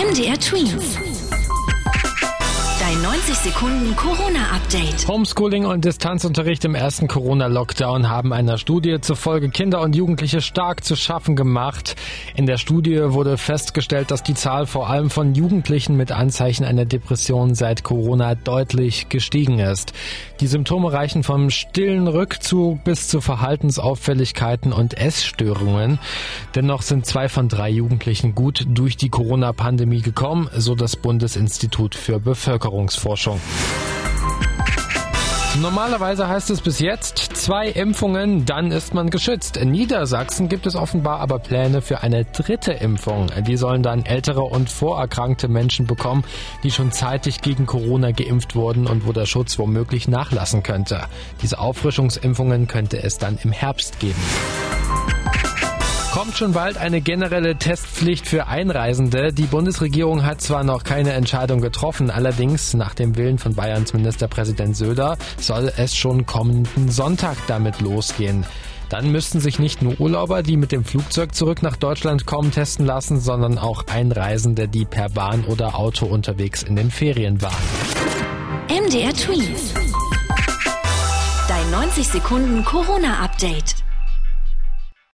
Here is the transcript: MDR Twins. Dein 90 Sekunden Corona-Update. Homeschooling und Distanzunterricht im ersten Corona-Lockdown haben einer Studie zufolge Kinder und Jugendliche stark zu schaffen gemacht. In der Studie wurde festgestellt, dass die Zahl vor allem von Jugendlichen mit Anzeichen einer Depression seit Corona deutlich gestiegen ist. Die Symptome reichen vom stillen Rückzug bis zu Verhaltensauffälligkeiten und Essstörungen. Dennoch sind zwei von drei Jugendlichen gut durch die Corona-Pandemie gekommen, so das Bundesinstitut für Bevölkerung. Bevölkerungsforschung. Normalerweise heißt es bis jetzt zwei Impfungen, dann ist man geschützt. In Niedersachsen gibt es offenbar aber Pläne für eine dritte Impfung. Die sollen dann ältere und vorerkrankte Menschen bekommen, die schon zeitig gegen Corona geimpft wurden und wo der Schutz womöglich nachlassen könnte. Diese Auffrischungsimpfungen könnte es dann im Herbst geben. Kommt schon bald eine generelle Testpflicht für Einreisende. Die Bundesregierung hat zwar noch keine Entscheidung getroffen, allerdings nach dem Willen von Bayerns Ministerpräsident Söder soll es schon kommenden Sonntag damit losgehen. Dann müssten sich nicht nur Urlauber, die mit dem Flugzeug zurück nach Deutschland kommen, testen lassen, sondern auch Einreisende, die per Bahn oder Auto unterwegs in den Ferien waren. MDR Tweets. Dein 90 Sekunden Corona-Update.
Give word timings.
MDR 0.00 0.38
Twins. 0.38 1.09
Dein 3.00 3.12
90 3.12 3.34
Sekunden 3.34 3.96
Corona-Update. 3.96 5.08
Homeschooling 5.08 5.64
und 5.64 5.86
Distanzunterricht 5.86 6.66
im 6.66 6.74
ersten 6.74 7.08
Corona-Lockdown 7.08 8.10
haben 8.10 8.34
einer 8.34 8.58
Studie 8.58 9.00
zufolge 9.00 9.48
Kinder 9.48 9.80
und 9.80 9.96
Jugendliche 9.96 10.42
stark 10.42 10.84
zu 10.84 10.96
schaffen 10.96 11.34
gemacht. 11.34 11.96
In 12.36 12.44
der 12.44 12.58
Studie 12.58 13.00
wurde 13.12 13.38
festgestellt, 13.38 14.10
dass 14.10 14.22
die 14.22 14.34
Zahl 14.34 14.66
vor 14.66 14.90
allem 14.90 15.08
von 15.08 15.34
Jugendlichen 15.34 15.96
mit 15.96 16.12
Anzeichen 16.12 16.64
einer 16.64 16.84
Depression 16.84 17.54
seit 17.54 17.84
Corona 17.84 18.34
deutlich 18.34 19.08
gestiegen 19.08 19.60
ist. 19.60 19.94
Die 20.40 20.46
Symptome 20.46 20.92
reichen 20.92 21.22
vom 21.22 21.48
stillen 21.48 22.06
Rückzug 22.06 22.84
bis 22.84 23.08
zu 23.08 23.22
Verhaltensauffälligkeiten 23.22 24.74
und 24.74 24.98
Essstörungen. 24.98 25.98
Dennoch 26.54 26.82
sind 26.82 27.06
zwei 27.06 27.30
von 27.30 27.48
drei 27.48 27.70
Jugendlichen 27.70 28.34
gut 28.34 28.66
durch 28.68 28.98
die 28.98 29.08
Corona-Pandemie 29.08 30.02
gekommen, 30.02 30.50
so 30.54 30.74
das 30.74 30.96
Bundesinstitut 30.96 31.94
für 31.94 32.20
Bevölkerung. 32.20 32.89
Bevölkerungsforschung. 32.90 33.40
Normalerweise 35.60 36.28
heißt 36.28 36.50
es 36.50 36.60
bis 36.60 36.78
jetzt 36.78 37.18
zwei 37.36 37.68
Impfungen, 37.68 38.46
dann 38.46 38.70
ist 38.70 38.94
man 38.94 39.10
geschützt. 39.10 39.56
In 39.56 39.72
Niedersachsen 39.72 40.48
gibt 40.48 40.64
es 40.66 40.76
offenbar 40.76 41.18
aber 41.18 41.40
Pläne 41.40 41.82
für 41.82 42.02
eine 42.02 42.24
dritte 42.24 42.72
Impfung. 42.72 43.26
Die 43.46 43.56
sollen 43.56 43.82
dann 43.82 44.06
ältere 44.06 44.42
und 44.42 44.70
vorerkrankte 44.70 45.48
Menschen 45.48 45.86
bekommen, 45.86 46.24
die 46.62 46.70
schon 46.70 46.92
zeitig 46.92 47.42
gegen 47.42 47.66
Corona 47.66 48.12
geimpft 48.12 48.54
wurden 48.54 48.86
und 48.86 49.06
wo 49.06 49.12
der 49.12 49.26
Schutz 49.26 49.58
womöglich 49.58 50.06
nachlassen 50.06 50.62
könnte. 50.62 51.02
Diese 51.42 51.58
Auffrischungsimpfungen 51.58 52.68
könnte 52.68 53.02
es 53.02 53.18
dann 53.18 53.36
im 53.42 53.50
Herbst 53.50 53.98
geben. 53.98 54.22
Kommt 56.20 56.36
schon 56.36 56.52
bald 56.52 56.76
eine 56.76 57.00
generelle 57.00 57.56
Testpflicht 57.56 58.28
für 58.28 58.46
Einreisende. 58.46 59.32
Die 59.32 59.46
Bundesregierung 59.46 60.22
hat 60.22 60.42
zwar 60.42 60.64
noch 60.64 60.84
keine 60.84 61.14
Entscheidung 61.14 61.62
getroffen, 61.62 62.10
allerdings 62.10 62.74
nach 62.74 62.92
dem 62.92 63.16
Willen 63.16 63.38
von 63.38 63.54
Bayerns 63.54 63.94
Ministerpräsident 63.94 64.76
Söder 64.76 65.16
soll 65.38 65.72
es 65.78 65.96
schon 65.96 66.26
kommenden 66.26 66.90
Sonntag 66.90 67.38
damit 67.46 67.80
losgehen. 67.80 68.44
Dann 68.90 69.10
müssten 69.10 69.40
sich 69.40 69.58
nicht 69.58 69.80
nur 69.80 69.98
Urlauber, 69.98 70.42
die 70.42 70.58
mit 70.58 70.72
dem 70.72 70.84
Flugzeug 70.84 71.34
zurück 71.34 71.62
nach 71.62 71.76
Deutschland 71.76 72.26
kommen, 72.26 72.50
testen 72.50 72.84
lassen, 72.84 73.18
sondern 73.18 73.56
auch 73.56 73.86
Einreisende, 73.86 74.68
die 74.68 74.84
per 74.84 75.08
Bahn 75.08 75.46
oder 75.46 75.74
Auto 75.74 76.04
unterwegs 76.04 76.62
in 76.62 76.76
den 76.76 76.90
Ferien 76.90 77.40
waren. 77.40 77.54
MDR 78.68 79.14
Tweets. 79.14 79.72
Dein 81.48 81.70
90 81.70 82.06
Sekunden 82.06 82.62
Corona-Update. 82.66 83.76